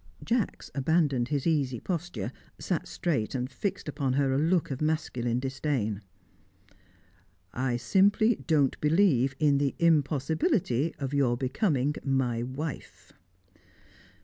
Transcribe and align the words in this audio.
Jacks 0.25 0.71
abandoned 0.73 1.27
his 1.27 1.45
easy 1.45 1.79
posture, 1.79 2.31
sat 2.57 2.87
straight, 2.87 3.35
and 3.35 3.51
fixed 3.51 3.87
upon 3.87 4.13
her 4.13 4.33
a 4.33 4.37
look 4.39 4.71
of 4.71 4.81
masculine 4.81 5.39
disdain. 5.39 6.01
"I 7.53 7.77
simply 7.77 8.37
don't 8.47 8.81
believe 8.81 9.35
in 9.37 9.59
the 9.59 9.75
impossibility 9.77 10.95
of 10.97 11.13
your 11.13 11.37
becoming 11.37 11.93
my 12.03 12.41
wife." 12.41 13.13